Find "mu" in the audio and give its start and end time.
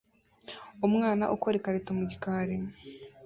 1.97-2.03